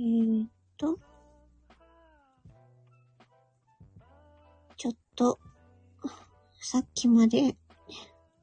[0.00, 0.98] えー、っと、
[4.78, 5.38] ちょっと、
[6.62, 7.54] さっきまで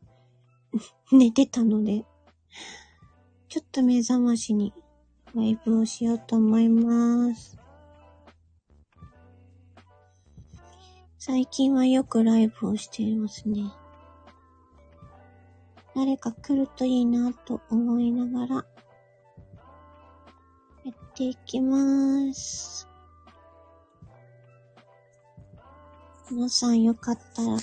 [1.12, 2.06] 寝てたので、
[3.48, 4.72] ちょっと目覚ましに
[5.34, 7.58] ライブをしようと思います。
[11.18, 13.64] 最近はよくライブをしていますね。
[15.96, 18.66] 誰か来るといいなと思いながら、
[21.18, 22.88] ていきます。
[26.30, 27.58] 皆さんよかったら、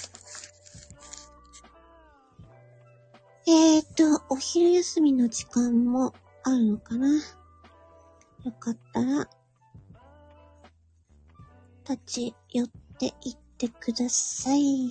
[3.47, 6.12] えーと、お昼休みの時間も
[6.43, 7.07] あるのかな？
[8.45, 9.29] よかったら、
[11.89, 14.89] 立ち寄っていってください。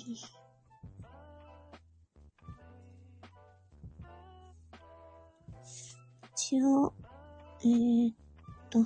[6.35, 6.93] 一応、
[7.61, 8.22] えー
[8.73, 8.83] と、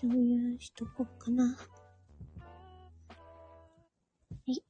[0.00, 1.44] 共有しとこうかな。
[1.44, 1.56] は
[4.46, 4.62] い。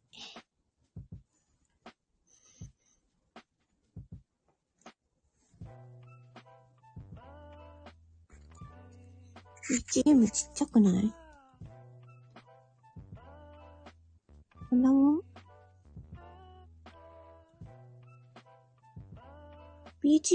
[9.68, 11.29] BGM ちっちゃくない？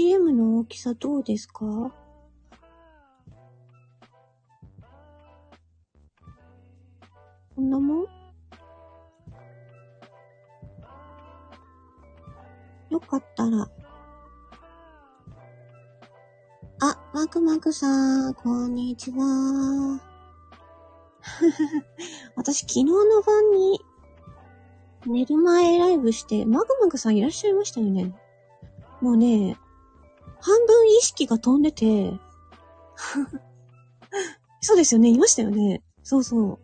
[0.06, 1.64] ?BGM の大きさどうですか？
[7.56, 8.06] こんなもん？
[12.90, 13.68] よかったら。
[16.78, 20.00] あ、マグマグさん、こんにちは。
[22.36, 23.80] 私、昨日の晩に、
[25.06, 28.14] 寝る前ライブして、マグマグさんいらっしゃいましたよね。
[29.00, 29.58] もうね、
[30.46, 32.12] 半分意識が飛んでて、
[34.60, 35.82] そうですよね、いましたよね。
[36.04, 36.58] そうそう。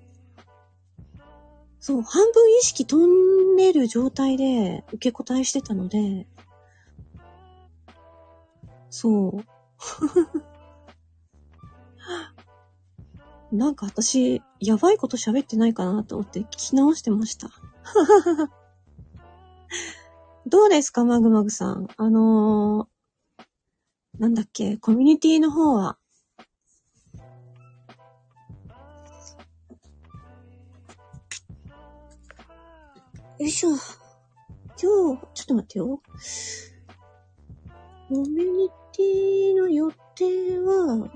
[1.81, 3.05] そう、半分意識飛
[3.53, 6.29] んでる状態で受け答えしてたので、
[8.89, 9.45] そう。
[13.57, 17.51] なんか私、やばいこと喋ってないかなと思って聞き直してました。
[20.47, 21.89] どうですか、マグマグさん。
[21.97, 22.92] あのー、
[24.19, 25.99] なんだっけ、コミュニティの方は？
[33.39, 33.71] よいしょ。
[33.71, 33.85] 今日、
[34.79, 36.01] ちょっと待ってよ。
[38.09, 41.09] コミュニティの予定は、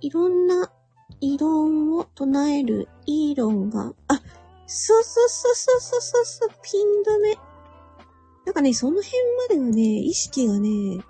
[0.00, 0.72] いろんな
[1.20, 4.20] 異論を唱えるイーロンが、あ、
[4.66, 7.51] そうそうそうそうそうそうそう、ピン止め。
[8.44, 11.04] なんかね、その辺まではね、意識がね、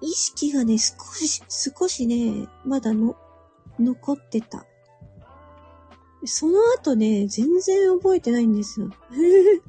[0.00, 3.16] 意識がね、少し、少しね、まだの、
[3.78, 4.66] 残ってた。
[6.26, 8.90] その後ね、全然覚えてないんですよ。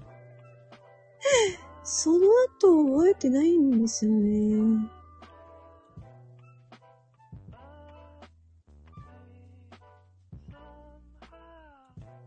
[1.84, 2.28] その
[2.60, 4.90] 後覚えてないんですよね。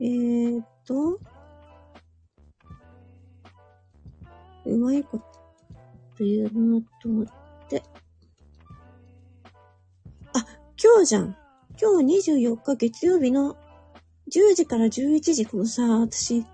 [0.00, 1.18] えーっと、
[4.68, 5.18] うまいこ
[6.16, 7.26] というのと思っ
[7.68, 7.82] て。
[10.34, 10.44] あ、
[10.82, 11.36] 今日じゃん。
[11.80, 13.56] 今日24日月曜日の
[14.32, 16.44] 10時から11時、このさ、私、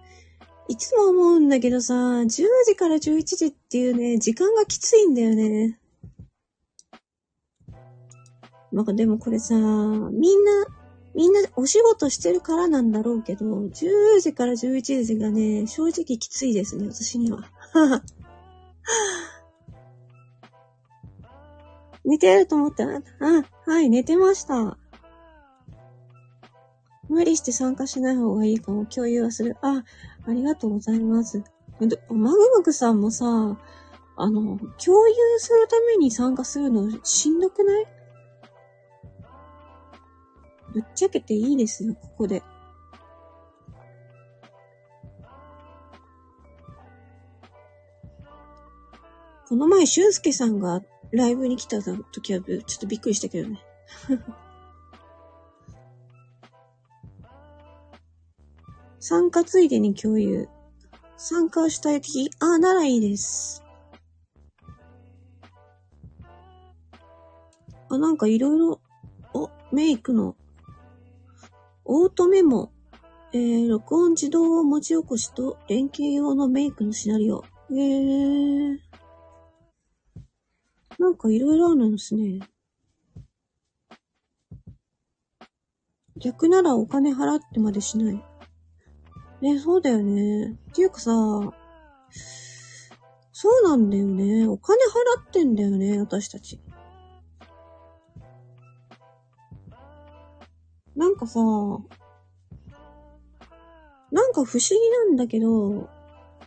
[0.68, 2.26] いつも思うんだけどさ、10
[2.66, 5.78] 時から11時っていうね、時間がきついんだよね。
[8.72, 10.66] なんかでもこれさ、みんな、
[11.14, 17.50] みんなお仕事してるからなんだろうけど、10時から11時がね、正直きついですね、私には。
[22.04, 23.02] 寝てると思ったら、あ、
[23.70, 24.78] はい、寝てました。
[27.08, 29.56] 無理して参加しない方がいいかも共有はする。
[29.62, 29.84] あ、
[30.26, 31.42] ありがとうございます。
[32.08, 33.26] マグマグさんもさ、
[34.16, 37.86] あの、共有するために参加するのしんどくない？
[40.72, 42.42] ぶっちゃけていいですよ、ここで。
[49.48, 50.82] この前、俊介さんが
[51.12, 53.62] ライブに来た時は、ちょっとびっくりしたけどね。
[58.98, 60.48] 参加ついでに共有。
[61.18, 63.62] 参加をしたい時、あ、ならいいです。
[67.90, 68.80] あ、なんかいろいろ、
[69.34, 70.36] お、メイクの、
[71.84, 72.72] オートメモ。
[73.32, 77.44] えー、録音自動文字起こしと連携用のメイクのシナリオ。
[77.70, 78.83] えー。
[80.98, 82.40] なんかいろいろあるんですね。
[86.16, 88.24] 逆ならお金払ってまでしない。
[89.40, 90.52] ね、そうだよね。
[90.70, 91.10] っていうかさ、
[93.32, 94.46] そうなんだよね。
[94.46, 96.60] お金払ってんだよね、私たち。
[100.94, 101.40] なんかさ、
[104.12, 105.90] なんか不思議なんだけど、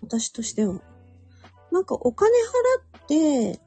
[0.01, 0.81] 私としては。
[1.71, 3.59] なんかお金払って、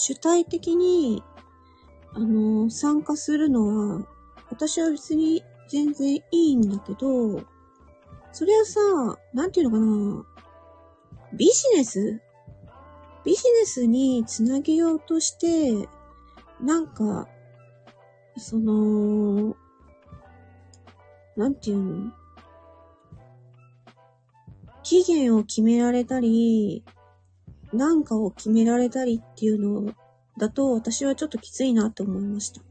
[0.00, 1.22] 主体的に、
[2.14, 4.06] あの、参加するのは、
[4.50, 7.42] 私は別に全然いいんだけど、
[8.32, 8.80] それはさ、
[9.34, 12.20] なんていうのかな、ビジネス？
[13.24, 15.86] ビジネスにつなげようとして、
[16.60, 17.28] なんか、
[18.38, 19.54] その、
[21.36, 22.12] なんていうの？
[24.82, 26.82] 期限を決められたり、
[27.72, 29.92] なんかを決められたりっていうの
[30.38, 32.62] だと私はちょっときついなって思いました。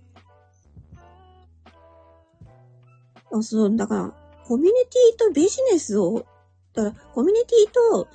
[3.31, 4.13] あ、そう、だから、
[4.45, 6.25] コミュニティとビジネスを、
[6.73, 8.07] だから、コミュニティと、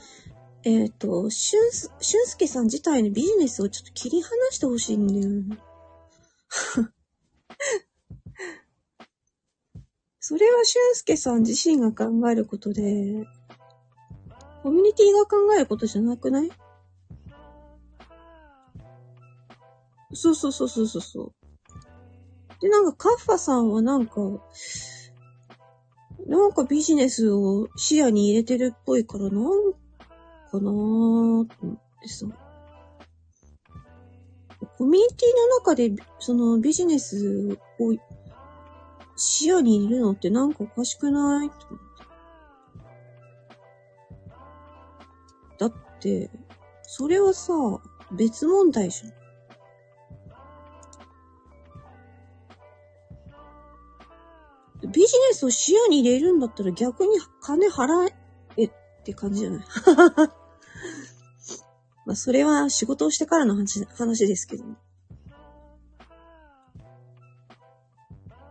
[0.64, 5.58] えっ、ー、と、しゅんす、しゅんすけさん自体のビジネスをちょっと切り離してほしいんだよね。
[10.20, 13.26] それはしゅんすけさん自身が考えることで、
[14.62, 16.50] コミュニティが考えることじゃなくない？
[20.14, 21.32] そうそうそうそうそう。
[22.60, 24.20] で、なんかカッファさんはなんか、
[26.26, 31.46] なんかビジネスを視野に入れてるっぽいから、なんかなーっ
[32.00, 32.26] てさ。
[34.78, 37.94] コミュニティの中で、そのビジネスを
[39.16, 41.84] 視野に入れるのってなんかおかしくないと思って。
[45.58, 46.30] だって、
[46.82, 47.52] それはさ、
[48.12, 49.23] 別問題じゃん。
[54.94, 58.12] ビジネスを視野に入れるんだったら逆に金払
[58.56, 58.70] えっ
[59.04, 59.64] て感じじゃない？
[62.06, 64.76] まあ、それは仕事をしてからの話話ですけどね。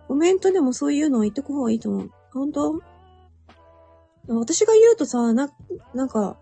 [0.08, 2.12] コメントでもそういうのを言ってこ方がいいと思う。
[2.34, 2.82] 本当？
[4.28, 5.50] 私が言うとさ、な、
[5.94, 6.38] なんか、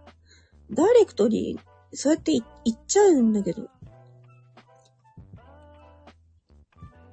[0.69, 1.59] ダイレクトに、
[1.94, 2.44] そうやって言
[2.75, 3.69] っちゃうんだけど。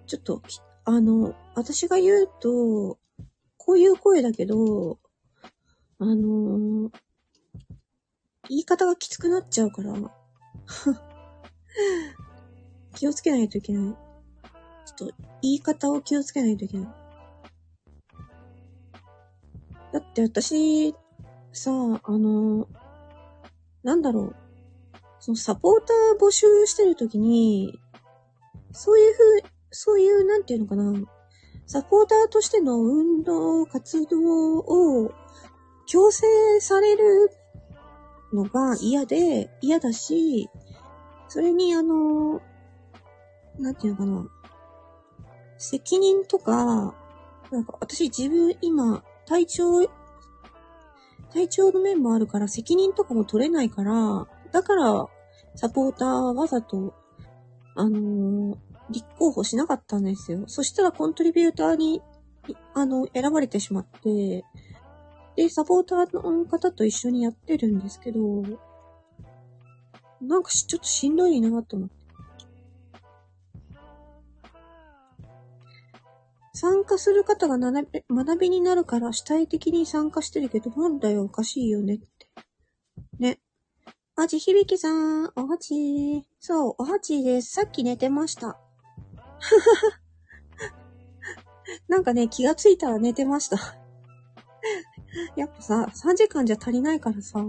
[0.06, 0.42] ちょっと、
[0.90, 2.98] あの、私が言うと、
[3.58, 4.98] こういう声だけど、
[5.98, 6.90] あのー、
[8.48, 9.92] 言い方がきつくなっちゃうから、
[12.96, 13.96] 気をつけないといけない。
[14.86, 16.88] ちょっと、言い方を気をつけないといけない。
[19.92, 20.94] だって私、
[21.52, 21.70] さ、
[22.02, 22.66] あの、
[23.82, 24.36] なんだろう。
[25.20, 27.78] そのサポーター募集してるときに、
[28.72, 30.92] そういうふう、そういう、なんていうのかな。
[31.66, 35.10] サポーターとしての運動、活動を
[35.86, 36.26] 強制
[36.60, 37.30] される
[38.32, 40.48] のが嫌で、嫌だし、
[41.28, 42.40] それにあの、
[43.58, 44.28] なんていうのかな。
[45.58, 46.94] 責任とか、
[47.50, 49.86] なんか私自分今、体調、
[51.32, 55.08] 体調の面もあるから責任とかも取れないから、だから、
[55.54, 56.94] サポーターわざと、
[57.74, 58.56] あのー、
[58.90, 60.44] 立候補しなかったんですよ。
[60.46, 62.02] そしたらコントリビューターに、
[62.74, 64.44] あの、選ばれてしまって、
[65.36, 68.20] で、サポーターの方と一緒にやってるんですけど、
[70.20, 71.98] なんかちょっとしんどいなと思って。
[76.54, 82.06] 参加する方が学びになるから主体的に参加してるけど、なんだよ、おかしいよねって。
[83.20, 83.38] ね。
[84.16, 87.52] あじひびきさん、おはちそう、おはちです。
[87.52, 88.58] さっき寝てました。
[91.88, 93.56] なんかね、気がついたら寝てました
[95.36, 97.44] やっぱさ、3時間じゃ足りないからさ。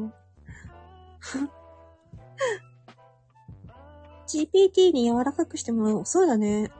[4.27, 6.05] GPT に柔らかくしてもらおう。
[6.05, 6.71] そうだね。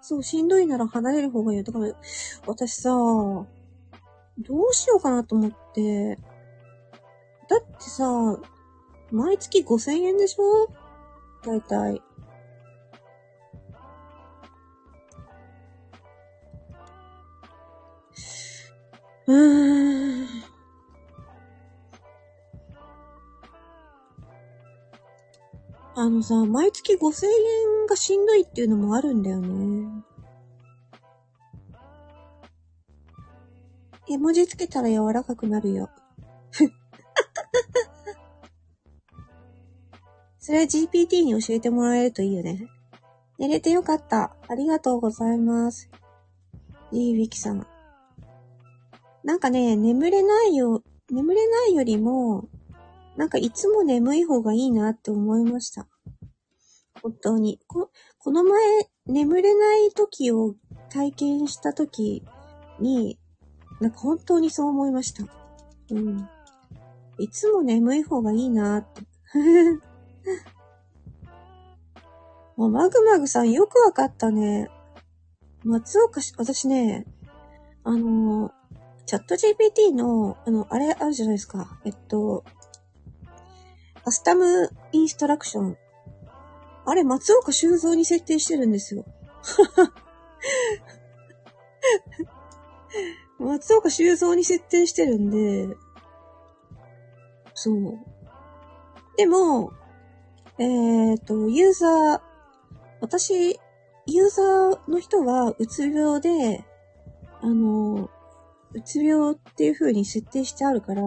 [0.00, 1.64] そう、しんどいなら離れる方がいいよ。
[1.64, 1.92] だから、
[2.46, 3.46] 私さ、ど
[4.38, 6.16] うしようかなと思って。
[7.48, 8.04] だってさ、
[9.10, 10.68] 毎月5000円でしょ？
[11.46, 12.02] だいたい。
[19.26, 20.28] うーん。
[25.96, 30.04] あのさ、毎月5000円がしんどいっていうのもあるんだよね。
[34.08, 35.88] 絵文字つけたら柔らかくなるよ。
[40.40, 42.68] それは GPT に教えてもらえるといいよね。
[43.38, 44.36] 寝れてよかった。
[44.46, 45.88] ありがとうございます。
[46.92, 47.66] いいウィキさん。
[49.24, 52.46] なんかね、眠れないよ、眠れないよりも、
[53.16, 55.86] なんかいつも眠い方がいいなって思いました。
[57.02, 57.58] 本当に。
[57.66, 58.60] ここの前、
[59.06, 60.56] 眠れない時を
[60.90, 62.22] 体験した時
[62.78, 63.18] に、
[63.80, 65.24] なんか本当にそう思いました。
[65.90, 66.28] うん。
[67.18, 69.02] いつも眠い方がいいなって。
[72.56, 74.70] もうマグマグさんよくわかったね。
[75.64, 77.06] 松岡し、私ね、
[77.84, 78.52] あの、
[79.06, 81.78] チャット GPT の、あの、あれあるじゃないですか。
[81.84, 82.44] えっと、
[84.04, 85.76] カスタムインストラクション。
[86.86, 89.04] あれ、松岡修造に設定してるんですよ。
[93.38, 95.76] 松岡修造に設定してるんで、
[97.54, 97.98] そう。
[99.16, 99.72] でも、
[100.58, 102.20] えっ、ー、と、ユーザー、
[103.00, 103.58] 私、
[104.06, 106.64] ユーザーの人はうつ病で、
[107.40, 108.10] あの、
[108.74, 111.02] うつ病っていう風に設定してあるから、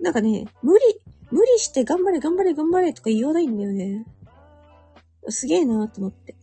[0.00, 1.00] なんかね、無理、
[1.30, 4.04] 無理して頑張れ頑張れ頑張れとか言わないんだよね。
[5.28, 6.36] すげえなーと思って。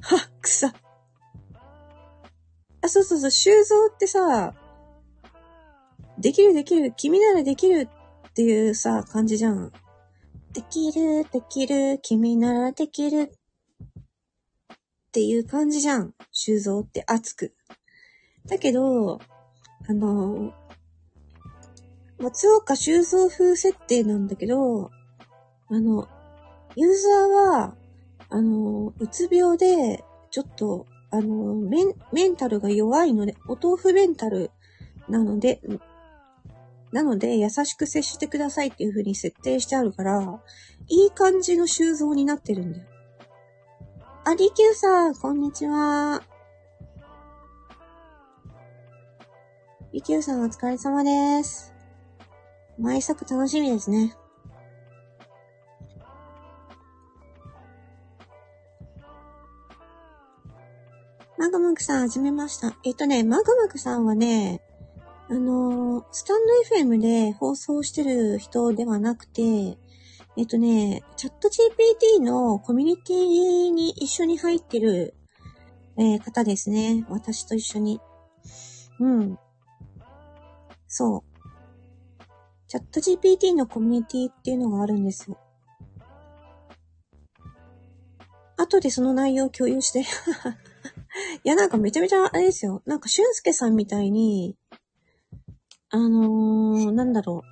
[0.00, 0.74] はっ、草。
[2.82, 4.52] あ、そうそうそう、修造ってさ、
[6.18, 7.88] できるできる、君ならできる
[8.28, 9.72] っていうさ、感じじゃん。
[10.52, 14.74] できる、できる、君ならできるっ
[15.12, 16.14] ていう感じじゃん。
[16.32, 17.54] 修造って熱く。
[18.46, 19.20] だけど、
[19.88, 20.52] あの、
[22.18, 24.90] 松岡修造風設定なんだけど、
[25.68, 26.08] あの、
[26.76, 27.74] ユーザーは、
[28.28, 34.50] あの、うつ病で、ちょっと、あの、メン、メンタルが弱いので、お豆腐メンタル
[35.08, 35.60] なので、
[36.92, 40.40] なので、優しく接してくださいっていう風に設定してあるから、
[40.88, 42.86] いい感じの収蔵になってるんだよ。
[44.24, 46.22] あ、りきゅうさん、こんにちは。
[49.92, 51.74] りきゅうさんお疲れ様です。
[52.78, 54.16] 毎作楽しみですね。
[61.36, 62.74] マグマグさん、はじめました。
[62.86, 64.62] えっとね、マグマグさんはね、
[65.28, 69.76] あのー、スタンド FM で放送してる人ではなくて、
[70.38, 75.14] えっとね、チャット GPT のコミュニティに一緒に入ってる、
[75.98, 77.04] えー、方ですね。
[77.10, 78.00] 私と一緒に。
[78.98, 79.38] うん。
[80.94, 81.22] そう。
[82.68, 85.38] チャット GPT のコミュニティっていうのがあるんですよ。
[88.58, 90.00] 後でその内容を共有して
[91.44, 92.82] いや、なんかめちゃめちゃあれですよ。
[92.84, 94.54] なんか、俊介さんみたいに、
[95.88, 97.42] あのー、なんだろ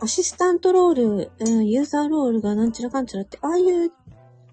[0.00, 0.04] う。
[0.04, 3.92] アシスタントロール、うん、ユーザーロールがなんちゃらかんちゃらって、ああいう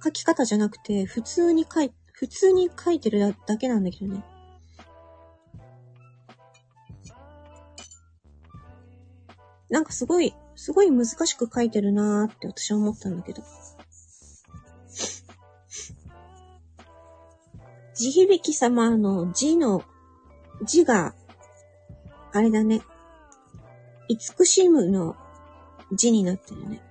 [0.03, 4.23] 書き方じゃなくて、普通に書い、普通に書いてるだけなんだけどね。
[9.69, 13.43] なんかすごい、すごい難しく書いてるなーって私は思ったんだけど。
[17.93, 19.83] 地響き様の字の、
[20.63, 21.13] 字が、
[22.31, 22.81] あれだね。
[24.07, 25.15] 慈しむの
[25.91, 26.81] 字になってるね。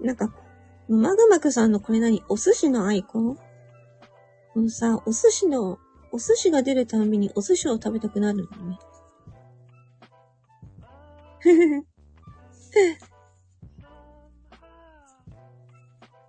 [0.00, 0.32] なんか、
[0.88, 2.22] マグマグさんのこれ何？
[2.28, 3.36] お寿司のアイコン？
[3.36, 3.42] こ
[4.60, 5.78] のさ、お寿司の、
[6.12, 8.78] お寿司が出るたんびにお寿司を食べたくなるんだよね。
[11.40, 11.86] ふふふ。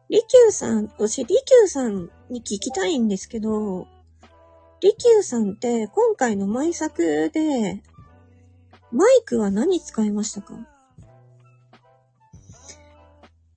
[0.10, 3.88] リキューさん、私、リキューさんに聞きたいんですけど、
[4.80, 7.82] リキューさんって今回の毎作で、
[8.92, 10.54] マイクは何使いましたか？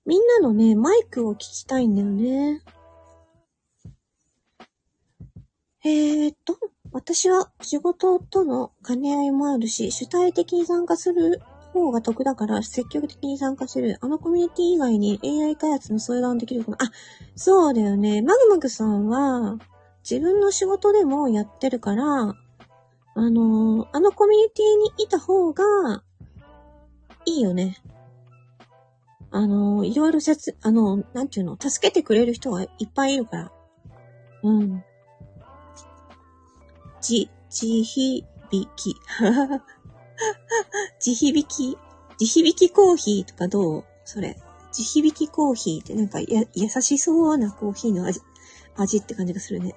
[0.05, 2.61] みんなのね、マイクを聞きたいんだよね。
[5.87, 6.57] えー、っと、
[6.91, 11.41] 私は仕事との兼ね合いもあるし、主体的に参加する
[11.71, 13.97] 方が得だから積極的に参加する。
[14.01, 16.91] あのコミュニティ以外に AI 開発の相談できるかなあ、
[17.37, 18.21] そうだよね。
[18.21, 19.57] マグマグさんは
[20.09, 22.35] 自分の仕事でもやってるから、あ
[23.15, 25.63] のー、あのコミュニティにいた方が
[27.25, 27.77] いいよね。
[29.31, 33.51] あのー、いろいろ説、あのー、なんていうの、助けてくれる人はいっぱいいるから。
[34.43, 34.83] うん。
[37.07, 38.97] じ、じひびき。
[40.99, 41.77] 地響き、
[42.17, 43.85] 地響きコーヒーとかどう？
[44.03, 44.37] それ。
[44.73, 48.19] 地響きコーヒーってなんかや、優しそうなコーヒーの味、
[48.75, 49.73] 味って感じがするね。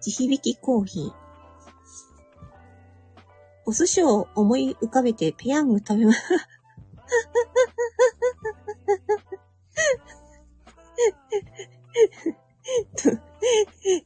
[0.00, 1.12] 地響きコーヒー。
[3.66, 6.20] お寿司を思い浮かべてペヤング食べます、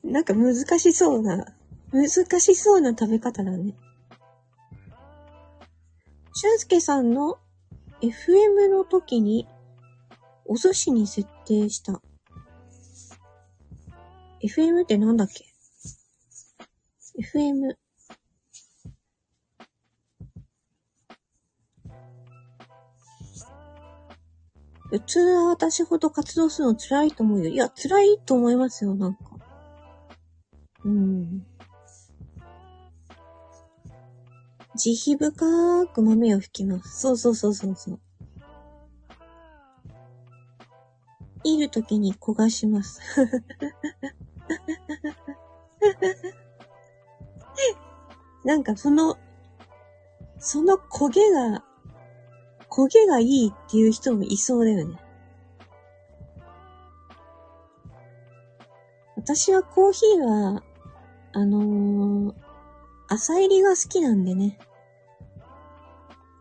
[0.08, 1.46] なんか難しそうな、
[1.92, 2.08] 難
[2.40, 3.74] しそうな食べ方だね。
[6.32, 7.38] 俊介さんの
[8.00, 9.46] FM の時に
[10.46, 12.00] お寿司に設定した。
[14.42, 15.44] FM ってなんだっけ
[17.20, 17.76] ?FM。
[24.90, 27.50] 普通は私ほど活動するの辛いと思うよ。
[27.50, 29.27] いや、辛いと思いますよ、なんか。
[30.84, 31.46] うん。
[34.76, 37.00] 慈悲深く豆を吹きます。
[37.00, 38.00] そうそうそうそうそう。
[41.44, 43.00] いるときに焦がします。
[48.44, 49.18] なんかその、
[50.38, 51.64] その焦げが、
[52.70, 54.96] 焦げがいいっていう人もいそうだよね。
[59.16, 60.62] 私はコーヒーは、
[61.32, 62.34] あのー、
[63.08, 64.58] 朝入りが好きなんでね。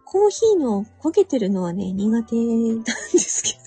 [0.05, 2.41] コーヒーの焦げてるのはね、苦手な
[2.75, 3.57] んですけど。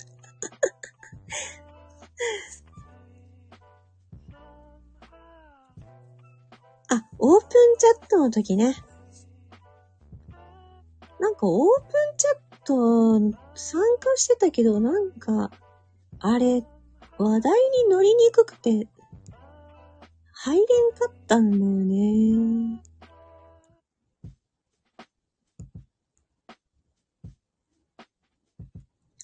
[6.96, 8.74] あ、オープンチャットの時ね。
[11.18, 13.18] なんかオープンチャット
[13.54, 15.50] 参加してたけど、なんか、
[16.20, 16.64] あれ、
[17.18, 17.52] 話題
[17.84, 18.88] に乗りにくくて、
[20.42, 22.82] 入れんかったんだよね。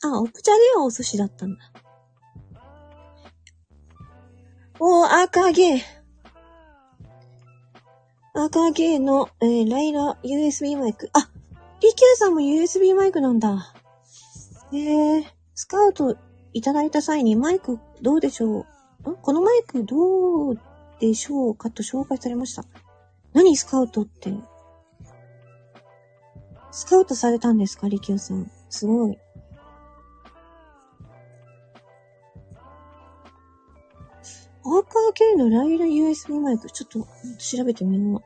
[0.05, 1.73] あ、オプチャではお寿司だったんだ。
[4.79, 5.83] おー、赤毛。
[8.35, 11.09] 赤毛の、えー、ライラ USB マイク。
[11.15, 11.31] あ、
[11.81, 13.73] リキューさんも USB マイクなんだ。
[14.75, 16.15] えー、スカウト
[16.53, 18.67] いただいた際にマイクどうでしょ
[19.07, 19.11] う？
[19.13, 19.17] ん？
[19.17, 22.65] このマイクどうでしょうかと紹介されました。
[23.33, 24.33] 何スカウトって。
[26.71, 27.89] スカウトされたんですか？
[27.89, 28.51] リキューさん。
[28.71, 29.19] すごい。
[34.65, 37.07] アーカー系のライラ USB マイク、ちょっと
[37.39, 38.23] 調べてみよ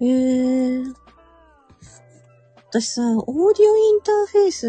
[0.00, 0.04] う。
[0.04, 0.94] えー。
[2.70, 3.24] 私さ、オー
[3.56, 4.68] ディオインターフェース、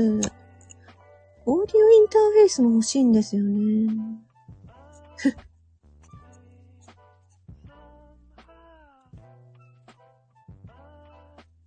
[1.46, 3.92] オーディオインターフェースも欲しいんですよね。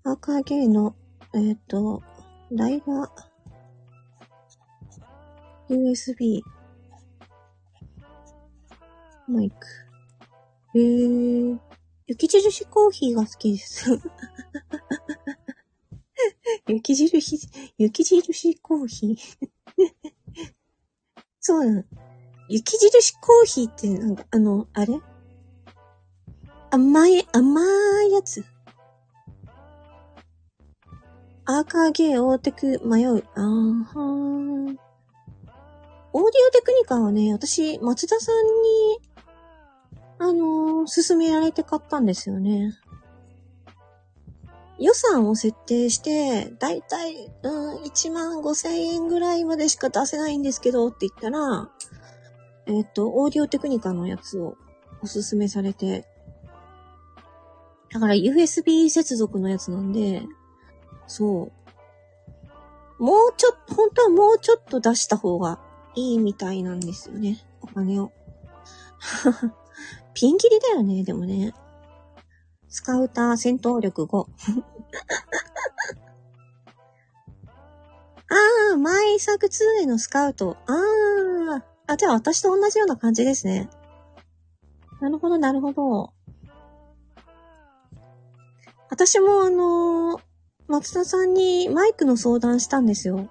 [0.04, 0.96] アーカーゲーの、
[1.34, 2.02] えっ、ー、と、
[2.50, 3.12] ライラ
[5.68, 6.40] USB
[9.28, 9.66] マイク。
[10.74, 11.58] えー、
[12.06, 13.90] 雪印コーヒーが好きです。
[16.68, 19.18] 雪印、雪印コーヒー。
[21.40, 21.84] そうなの。
[22.52, 25.00] 雪印コーヒーってなんか、あの、あれ？
[26.70, 27.62] 甘い、甘
[28.04, 28.44] いやつ。
[31.46, 33.24] アーカーゲー大手く迷う。
[33.34, 33.96] あーはー。
[33.96, 34.78] オーディ
[36.20, 39.00] オテクニカはね、私、松田さんに
[40.18, 42.74] あのー、勧められて買ったんですよね。
[44.78, 51.70] 予算を設定して、だいたい、うん、1万5千円ぐらいまでしか出せないんですけどって言ったら、
[52.66, 54.57] えっ、と、オーディオテクニカのやつを
[55.03, 56.07] おすすめされて、
[57.92, 60.22] だから USB 接続のやつなんで、
[61.07, 61.51] そ
[62.98, 63.03] う。
[63.03, 65.59] もうちょっと、本当はもうちょっと出した方が
[65.94, 67.44] いいみたいなんですよね。
[67.61, 68.12] お金を。
[70.14, 71.53] ピンキリだよね、でもね。
[72.68, 74.27] スカウター戦闘力5。
[78.29, 80.57] あー、前作2へのスカウト。
[80.66, 81.71] あー。
[81.92, 83.68] あ、じゃあ私と同じような感じですね。
[85.00, 86.12] なるほど、なるほど。
[88.88, 90.22] 私もあのー、
[90.68, 93.28] 松田さんにマイクの相談したんですよ。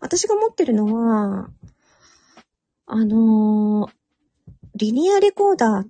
[0.00, 1.48] 私が持ってるのは、
[2.86, 3.92] あのー、
[4.74, 5.86] リニアレコーダーっ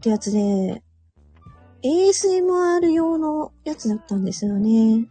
[0.00, 0.82] てやつで、
[1.82, 5.06] ASMR 用のやつだったんですよね。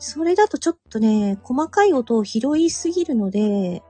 [0.00, 3.82] それだとちょっとね、細かい音を拾いすぎるので、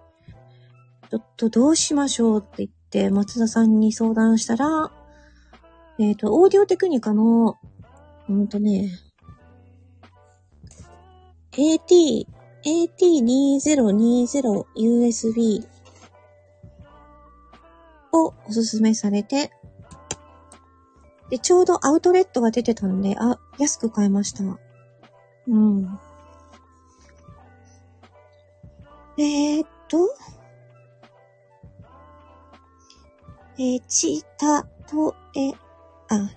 [1.09, 4.90] ちょっとどうしましょうって言って松田さんに相談したら、
[6.01, 7.59] えっ、ー、と、オーディオテクニカの、
[8.27, 8.90] ほんとね、
[11.53, 12.27] AT、
[12.64, 15.64] AT2020 USB
[18.12, 19.53] をおすすめされて、
[21.31, 24.42] で、ちょうどアウトレットが出てたので、あ、安く買いました。
[25.51, 25.99] うん。
[29.19, 29.99] えー、っと、
[33.59, 35.53] えー、ち、た、と、え、
[36.09, 36.31] あ、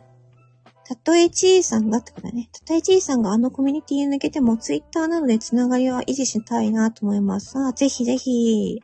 [0.86, 2.49] たとえちいさんがってことだね。
[2.52, 7.58] たとえちいさんがあのコミュニティに抜けてもツイッターなどでつながりは維持したいなと思います。
[7.58, 8.82] あ、ぜひぜひ。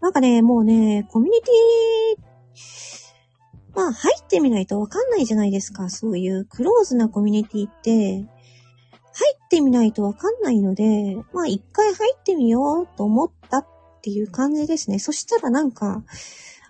[0.00, 5.88] なんかね、もうね、コミュニティ、まあ入ってみないとわかんないじゃないですか。
[5.88, 8.26] そういうクローズなコミュニティって、
[9.50, 13.66] ってみないとわかんないので、まあ一回入ってみようと思ったっ
[14.00, 15.00] ていう感じですね。
[15.00, 16.04] そしたらなんか、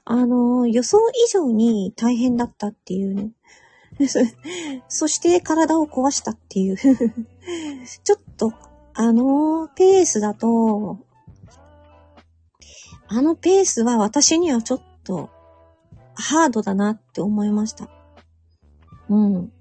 [0.07, 3.33] あの、予想以上に大変だったっていうね。
[4.89, 6.77] そして体を壊したっていう
[8.03, 8.55] ちょっと、
[8.95, 11.01] あのペースだと、
[13.09, 15.29] あのペースは私にはちょっと
[16.15, 17.91] ハードだなって思いました。
[19.11, 19.53] うん。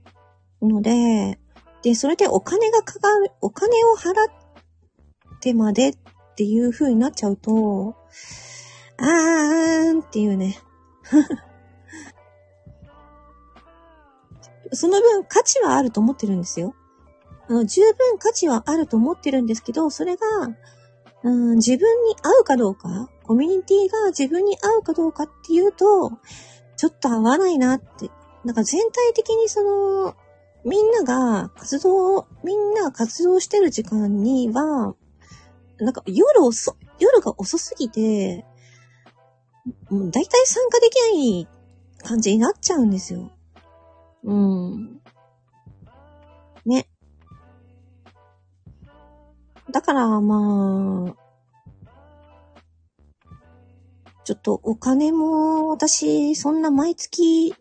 [0.62, 1.38] ので、
[1.82, 5.98] で、それでお金がかかる、お金を払ってまでっ
[6.36, 7.96] ていう風になっちゃうと、
[8.98, 10.60] あーんっていうね。
[14.72, 16.76] その分価値はあると思ってるんですよ。
[17.48, 20.26] あの、十分価値はあると思ってるんですけど、それが、
[21.24, 26.12] うん、自分に合うかどうか、コミュニティが自分に合うかどうかっていうと、
[26.78, 28.12] ちょっと合わないなって。
[28.46, 30.16] なんか全体的にその、
[30.70, 34.94] みんなが活動、みんな活動してる時間には、
[35.80, 38.46] なんか夜遅、夜が遅すぎて、
[39.90, 41.48] もう大体参加できない
[42.04, 43.32] 感じになっちゃうんですよ。
[44.24, 45.02] うん。
[46.66, 46.88] ね。
[49.72, 51.30] だから、まあ、
[54.24, 57.56] ちょっとお金も、私、そんな毎月、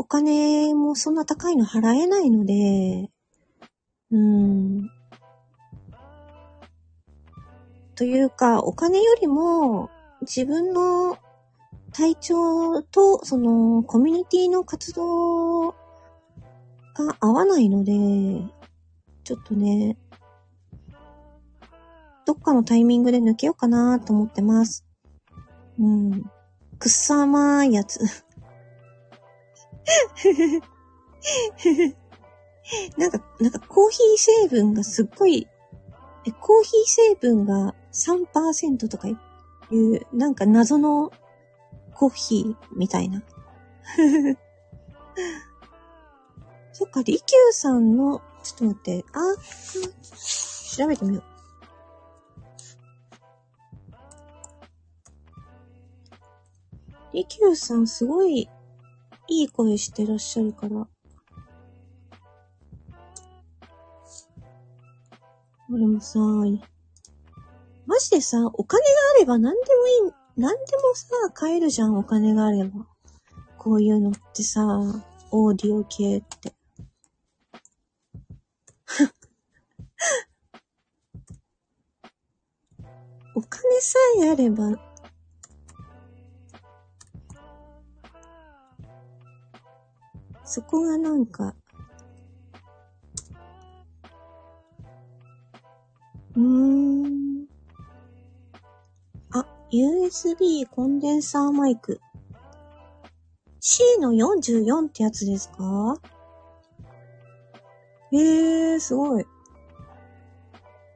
[0.00, 3.10] お金もそんな高いの払えないので、
[4.10, 4.90] うん。
[7.94, 9.90] というか、お金よりも、
[10.22, 11.18] 自分の
[11.92, 15.74] 体調と、その、コミュニティの活動が
[17.20, 17.92] 合わないので、
[19.22, 19.98] ちょっとね、
[22.24, 24.86] どっかのタイミングで抜けようかなと思ってます。
[25.78, 26.22] うん。
[26.78, 28.00] くっさまいやつ。
[32.96, 35.48] なんか、なんかコーヒー成分がすっごい、
[36.26, 39.16] え、コーヒー成分が3%とかい
[39.72, 41.12] う、なんか謎の
[41.94, 43.22] コーヒーみたいな。
[46.72, 49.20] そっか、リキューさんの、ちょっと待って、あ、
[50.76, 51.24] 調べてみよう。
[57.12, 58.48] リキューさんすごい
[59.30, 60.86] いい声してらっしゃるから。
[65.72, 69.58] 俺もさ、マジでさ、お金があれば何で
[70.02, 72.88] もいい何でもさ、買えるじゃん、お金があれば。
[73.56, 74.66] こういうのってさ、
[75.30, 76.52] オーディオ系って。
[83.36, 84.89] お金さえあれば、
[90.50, 91.54] そこがなんか、
[96.34, 97.46] うーん。
[99.30, 102.00] あ USB コンデンサーマイク。
[103.60, 105.96] C の44ってやつですか？
[108.10, 109.26] へえー、すごい。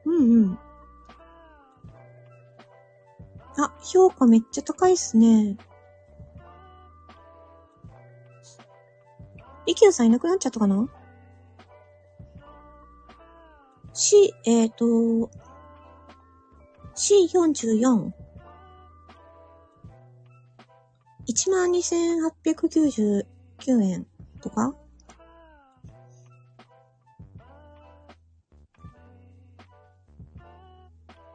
[0.03, 0.59] うんうん。
[3.57, 5.55] あ、評価めっちゃ高いっすね。
[9.65, 10.87] イキューさんいなくなっちゃったかな
[13.93, 15.31] ?C、えっ、ー、と、
[16.95, 18.11] C44。
[21.27, 23.25] 12,899
[23.81, 24.07] 円
[24.41, 24.75] とか？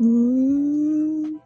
[0.01, 0.07] うー
[1.37, 1.41] ん。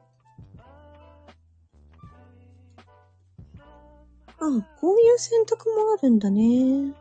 [4.38, 6.92] あ、こういう選択もあるんだね。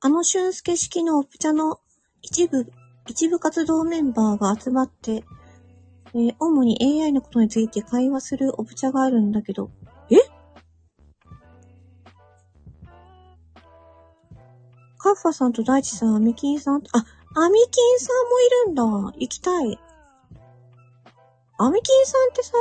[0.00, 1.80] あの俊介式のオプチャの
[2.22, 2.70] 一部、
[3.08, 5.24] 一部活動メンバーが集まって、
[6.14, 9.70] えー、主に AI のことについて会話するオプチャがあるんだけど、
[10.10, 10.16] え？
[14.98, 17.04] カッファさんと大地さん、アミキンさん、あ、
[17.38, 18.84] アミキンさんもいるんだ。
[19.18, 19.78] 行きたい。
[21.58, 22.52] アミキンさんってさ、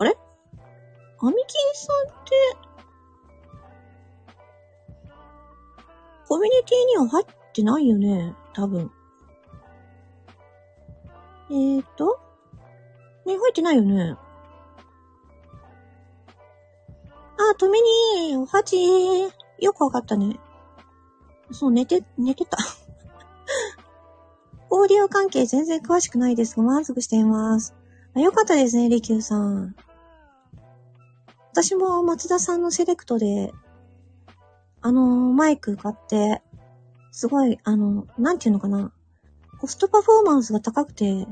[0.00, 0.16] あれ？
[1.20, 2.30] アミキンさんって、
[6.26, 8.34] コミュニティには入ってないよね？
[8.52, 8.90] 多分。
[11.50, 12.20] えーと？
[13.24, 14.16] ね、入ってないよね？
[17.38, 18.76] あ、とめに、おはち
[19.60, 20.40] よくわかったね。
[21.52, 22.58] そう、寝て、寝てた。
[24.78, 27.74] オーディオ関係全然詳しくないですが、満足しています。
[28.14, 29.74] あよかったですね、リキューさん。
[31.52, 33.52] 私も松田さんのセレクトで、
[34.80, 36.42] あのー、マイク買って、
[37.10, 38.92] すごい、あの、なんていうのかな。
[39.60, 41.26] コストパフォーマンスが高くて、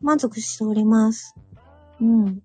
[0.00, 1.36] 満足しております。
[2.00, 2.42] うん。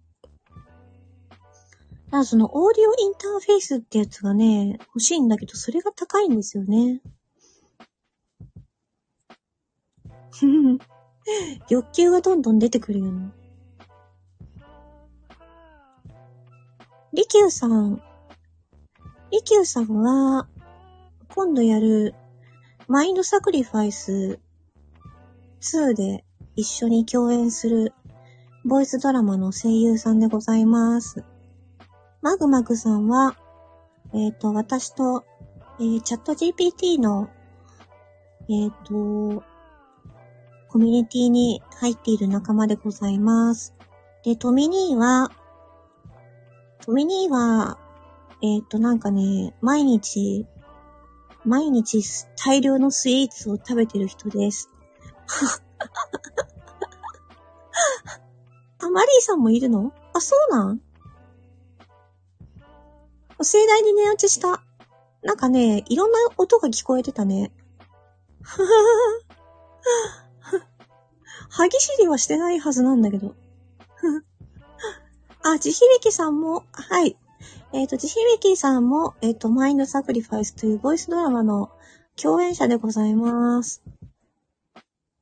[2.12, 7.02] ただそのオーディオインターフェースってやつがね、欲しいんだけど、それが高いんですよね。
[11.70, 13.32] 欲求がどんどん出てくるよね。
[17.13, 18.02] リキューさん。
[19.32, 20.48] リキューさんは、
[21.36, 22.15] 今度やる、
[22.88, 24.39] マインドサクリファイス
[25.62, 27.94] 2で一緒に共演する
[28.63, 31.24] ボイスドラマの声優さんでございます。
[32.22, 33.36] マグマグさんは、
[34.13, 35.26] えっ、ー、と、私と、
[35.80, 37.30] えー、チャット GPT の、
[38.50, 39.44] えっ、ー、と、
[40.71, 43.75] コミュニティに入っている仲間でございます。
[44.23, 45.29] で、トミニーは、
[46.86, 47.77] トミニーは、
[48.41, 50.47] えっ、と、なんかね、毎日、
[51.43, 52.01] 毎日
[52.38, 54.69] 大量のスイーツを食べてる人です。
[58.79, 59.91] あ、マリーさんもいるの？
[60.13, 60.79] あ、そうなん？
[63.41, 64.63] 盛大に寝落ちした。
[65.21, 67.51] なんかね、いろんな音が聞こえてたね。
[71.52, 71.68] ははは。
[71.68, 73.36] 歯ぎしりはしてないはずなんだけど。
[75.44, 77.18] あ、地響さんも、はい。
[77.74, 81.70] えっ、ー、と、地響さんも、えっ、ー、と、マインドサクリファイスというボイスドラマの
[82.16, 83.82] 共演者でございます。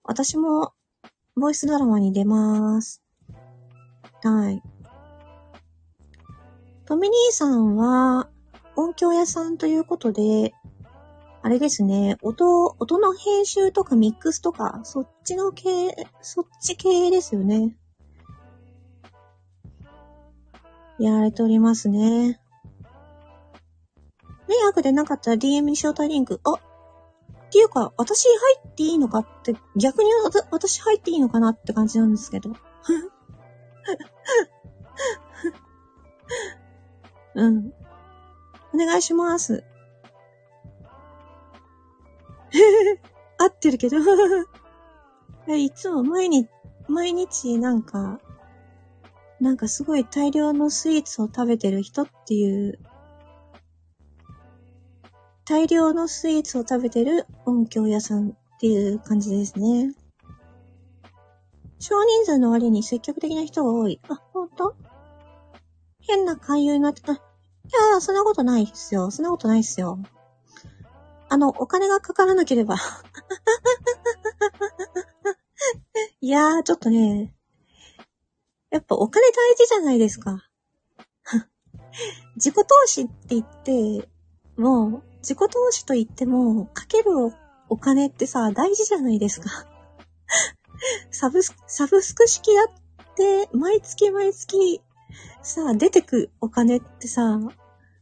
[0.03, 0.73] 私も、
[1.35, 3.01] ボイスドラマに出ます。
[4.23, 4.61] はい。
[6.85, 8.29] トミニーさんは、
[8.75, 10.53] 音響屋さんということで、
[11.41, 17.75] あれですね、音、音の編集とかミックスとか、そっちの系、そっち系ですよね。
[20.99, 22.41] やられておりますね。
[24.49, 26.41] 迷惑でなかったら DM に招待リンク。
[26.43, 26.59] あっ
[27.51, 28.31] ていうか、私入
[28.67, 30.09] っていいのかって、逆に
[30.51, 32.51] 私入っていいのかなって感じなんですけど。
[37.35, 37.73] うん。
[38.73, 39.63] お願いします。
[43.37, 43.97] 合ってるけど
[45.55, 46.49] いつも毎日、
[46.87, 48.19] 毎日なんか、
[49.39, 52.79] なんかすごい大量のスイーツを食べてる人っていう、
[55.45, 59.95] 大量のスイーツを食べてる音響屋さんっていう感じですね。
[61.79, 63.99] 少人数の割に積極的な人が多い。
[64.09, 64.75] あ、ほんと
[66.01, 69.09] 変な勧誘になって、あ、いやーそんなことないっすよ。
[69.11, 69.97] そんなことないっすよ。
[71.29, 72.75] あの、お金がかからなければ
[76.21, 77.33] いやー、ちょっとね、
[78.71, 80.43] やっぱお金大事じゃないですか。
[82.35, 84.09] 自己投資って言って、
[84.57, 87.11] もう、自己投資と言っても、かける
[87.69, 89.49] お金ってさ、大事じゃないですか。
[91.11, 92.67] サブス、サブスク式だっ
[93.15, 94.81] て、毎月毎月
[95.41, 97.39] さ、出てくお金ってさ、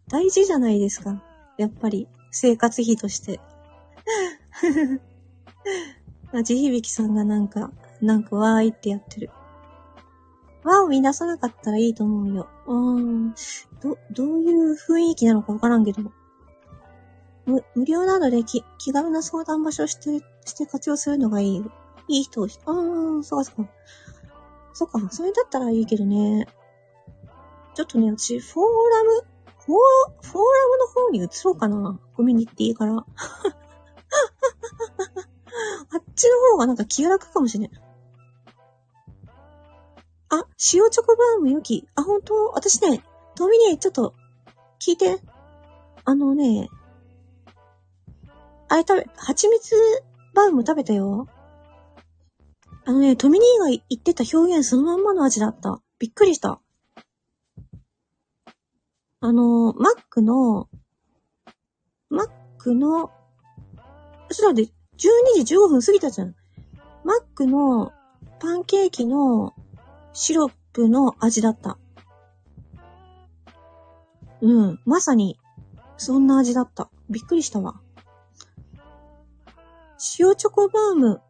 [0.07, 1.23] 大事じゃないですか。
[1.57, 2.07] やっぱり、
[2.39, 3.39] 生活費として。
[6.31, 9.31] あ地響さんがなんか、なんかわーいってやってる。
[10.63, 12.47] わを見出さなかったらいいと思うよ。
[12.67, 13.33] うん。
[13.81, 16.11] ど、どういう雰囲気なのかわからんけど。
[17.47, 21.65] 無、無料などで気、気軽な相談場所して、して活用するのがいい。
[22.09, 23.71] いい人を、あー、そうかそうか。
[24.73, 26.47] そっか、それだったらいいけどね。
[27.73, 29.36] ちょっとね、私、フォーラム、
[29.67, 29.79] フォー、
[30.25, 31.99] フォーラムの方に移ろうかな。
[32.15, 32.93] コミュニティから。
[32.95, 33.05] あっ
[36.15, 37.71] ちの方がなんか気が楽かもしれん。
[40.29, 41.85] あ、塩チョコバームよき。
[41.95, 42.51] あ、本当？
[42.53, 43.03] 私ね、
[43.35, 44.15] トミネ、ちょっと、
[44.79, 45.19] 聞いて。
[46.05, 46.69] あのね、
[48.69, 49.75] あれ食べ、蜂蜜
[50.33, 51.27] バーム食べたよ。
[52.85, 55.81] あのね、トミニーが言ってた表現そのまんまの味だった。
[55.99, 56.61] びっくりした。
[59.27, 60.69] あの、マックの
[62.09, 63.11] マックの、
[64.31, 66.33] そうだって、12時15分過ぎたじゃん。
[67.03, 67.91] マックの
[68.39, 69.53] パンケーキの
[70.13, 71.77] シロップの味だった。
[74.39, 74.79] うん。
[74.85, 75.37] まさに、
[75.97, 76.89] そんな味だった。
[77.09, 77.81] びっくりしたわ。
[80.19, 81.21] 塩チョコバーム。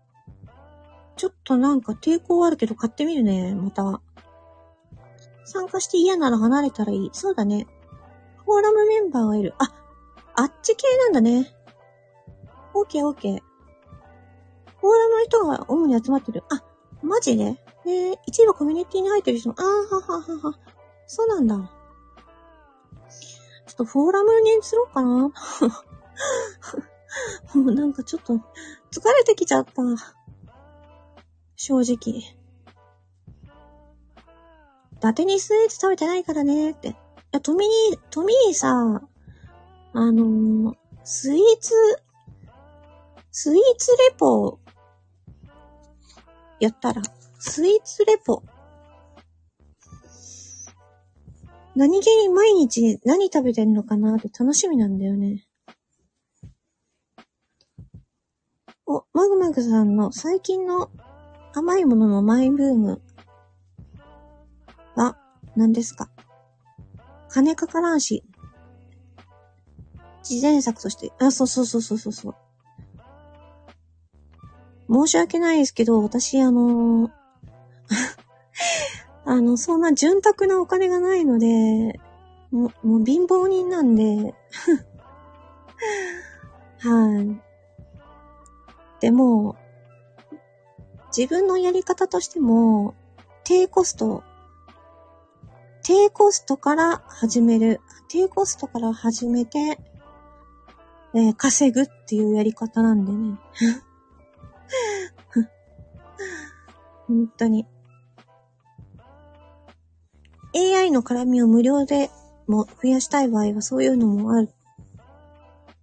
[1.16, 4.04] ちょっとなんか抵抗あるけど買ってみるね、また。
[5.46, 7.10] 参加して嫌なら離れたらいい。
[7.14, 7.66] そうだね。
[8.48, 9.54] フォーラムメンバーがいる。
[9.60, 9.74] あ、
[10.36, 11.54] あっち系なんだね。
[12.74, 13.42] オーケーオーケー。
[14.80, 16.46] フォーラムの人が主に集まってる。
[16.50, 16.64] あ、
[17.02, 20.58] マジでえー、一部コミュニティに入ってる人も、あーはははは。
[21.08, 21.58] そうなんだ。
[21.58, 21.64] ちょ
[23.74, 25.10] っとフォーラムに移ろうかな。
[27.54, 28.40] もうなんかちょっと疲
[29.18, 29.74] れてきちゃった。
[31.58, 32.20] 正直。
[34.94, 36.96] 伊達にスイーツ食べてないからねって。
[37.28, 38.70] いや、トミー、トミーさ、
[39.94, 41.74] あのー、スイーツ、
[43.32, 44.60] スイーツレポ、
[46.60, 47.02] やったら、
[47.40, 48.44] スイーツレポ。
[51.76, 55.46] 何気に毎日何食べてんのかなって楽しみなんだよね。
[58.88, 60.90] お、マグマグさんの最近の
[61.54, 63.02] 甘いもののマイブーム
[64.96, 65.18] は
[65.56, 66.10] 何ですか？
[67.38, 68.24] 金かからんし。
[70.28, 72.36] 自前作として、あ、そうそうそうそうそう。
[74.92, 77.12] 申し訳ないですけど、私、あのー、
[79.26, 82.00] あの、そんな潤沢なお金がないので、
[82.50, 84.34] もう、もう貧乏人なんで、
[86.82, 87.40] はい。
[89.00, 89.58] でも、
[91.16, 92.96] 自分のやり方としても、
[93.44, 94.24] 低コスト、
[95.88, 99.80] 低コストから始める、低コストから始めて、
[101.16, 103.38] えー、稼ぐっていうやり方なんでね。
[107.08, 107.66] 本当に。
[110.54, 112.12] AI の絡みを無料で
[112.48, 114.50] も増やしたい場合はそういうのもある、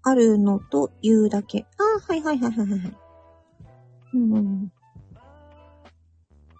[0.03, 1.65] あるのというだけ。
[1.79, 2.97] ああ、はいはいはいはいはい。
[4.13, 4.71] うん。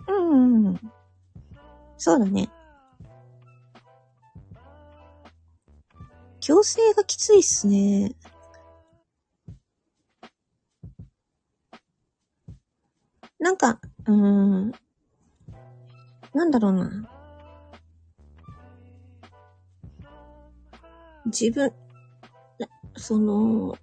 [0.09, 0.81] うんうん。
[1.99, 2.49] そうだね。
[6.47, 8.15] 強制がきついっすね。
[13.39, 14.75] なんか、うーん。
[16.35, 17.09] なんだろうな。
[21.25, 21.73] 自分、
[22.95, 23.79] その、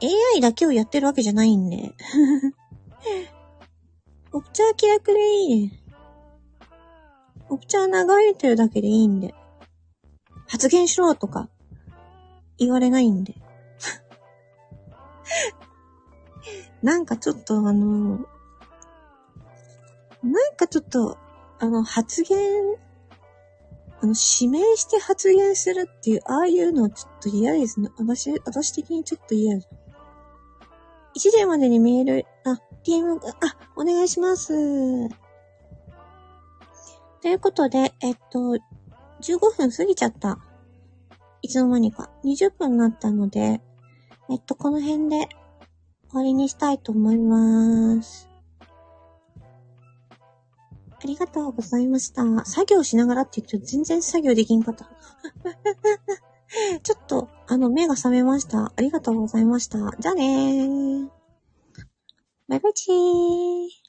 [0.00, 1.94] AI だけをやってるわけじゃないんで。
[4.32, 5.72] オプチャー気楽でいい
[7.50, 9.34] オプチャー流れてるだけでいいんで。
[10.52, 11.48] 発言しろとか
[12.58, 13.36] 言われないんで。
[16.82, 18.18] なんかちょっとあの、
[20.22, 21.16] なんかちょっと、
[21.58, 22.38] あの、発言、
[24.02, 27.88] あの、指名して発言するっていう、ああいうのちょっと嫌ですね。
[27.96, 29.70] 私、私的にちょっと嫌です。
[31.16, 33.32] 1時までにメール、あ、DM、あ、
[33.74, 34.52] お願いします。
[37.22, 38.58] ということで、えっと、
[39.22, 40.38] 15分過ぎちゃった。
[41.42, 42.10] いつの間にか。
[42.24, 43.60] 20分になったので、
[44.30, 45.28] えっと、この辺で
[46.08, 48.28] 終わりにしたいと思います。
[51.02, 52.22] ありがとうございました。
[52.44, 54.88] 作業しながらって言って全然作業できんかった。
[56.82, 58.72] ちょっと、あの、目が覚めました。
[58.76, 59.78] ありがとうございました。
[59.98, 61.08] じゃあねー。
[62.48, 63.81] バイバイチー。